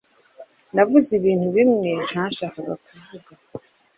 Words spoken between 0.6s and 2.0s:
Navuze ibintu bimwe